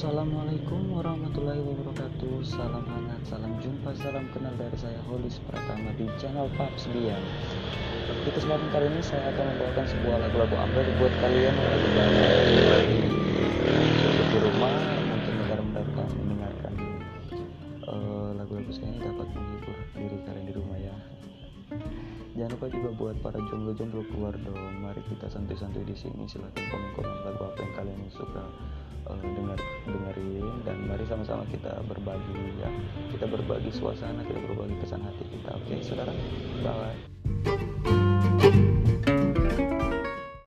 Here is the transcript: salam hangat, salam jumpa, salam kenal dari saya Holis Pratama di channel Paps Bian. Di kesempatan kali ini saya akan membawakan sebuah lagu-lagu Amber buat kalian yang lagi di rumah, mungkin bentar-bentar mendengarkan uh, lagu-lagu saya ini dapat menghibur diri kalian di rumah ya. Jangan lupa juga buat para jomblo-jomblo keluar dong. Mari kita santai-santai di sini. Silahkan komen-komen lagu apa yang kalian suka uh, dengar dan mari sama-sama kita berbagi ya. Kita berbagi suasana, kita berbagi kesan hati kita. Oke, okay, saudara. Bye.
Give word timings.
salam 0.00 0.32
hangat, 2.88 3.20
salam 3.28 3.52
jumpa, 3.60 3.92
salam 4.00 4.24
kenal 4.32 4.48
dari 4.56 4.72
saya 4.80 4.96
Holis 5.04 5.36
Pratama 5.44 5.92
di 5.92 6.08
channel 6.16 6.48
Paps 6.56 6.88
Bian. 6.88 7.20
Di 8.24 8.32
kesempatan 8.32 8.64
kali 8.72 8.88
ini 8.88 9.04
saya 9.04 9.28
akan 9.28 9.44
membawakan 9.44 9.84
sebuah 9.84 10.16
lagu-lagu 10.24 10.56
Amber 10.56 10.88
buat 10.96 11.12
kalian 11.20 11.52
yang 11.52 11.68
lagi 12.72 12.96
di 14.24 14.38
rumah, 14.40 14.72
mungkin 15.04 15.32
bentar-bentar 15.36 16.08
mendengarkan 16.16 16.72
uh, 17.84 18.30
lagu-lagu 18.40 18.72
saya 18.72 18.88
ini 18.96 19.04
dapat 19.04 19.28
menghibur 19.36 19.76
diri 20.00 20.18
kalian 20.24 20.46
di 20.48 20.54
rumah 20.56 20.78
ya. 20.80 20.96
Jangan 22.40 22.56
lupa 22.56 22.66
juga 22.72 22.88
buat 22.96 23.16
para 23.20 23.36
jomblo-jomblo 23.52 24.00
keluar 24.08 24.32
dong. 24.32 24.80
Mari 24.80 25.04
kita 25.12 25.28
santai-santai 25.28 25.84
di 25.84 25.92
sini. 25.92 26.24
Silahkan 26.24 26.64
komen-komen 26.72 27.16
lagu 27.28 27.52
apa 27.52 27.58
yang 27.60 27.72
kalian 27.76 28.00
suka 28.08 28.48
uh, 29.12 29.20
dengar 29.20 29.60
dan 29.60 29.60
mari 29.60 29.69
sama-sama 31.10 31.42
kita 31.50 31.82
berbagi 31.90 32.62
ya. 32.62 32.70
Kita 33.10 33.26
berbagi 33.26 33.74
suasana, 33.74 34.22
kita 34.22 34.38
berbagi 34.46 34.78
kesan 34.78 35.02
hati 35.02 35.26
kita. 35.26 35.50
Oke, 35.58 35.74
okay, 35.74 35.82
saudara. 35.82 36.14
Bye. 36.62 36.94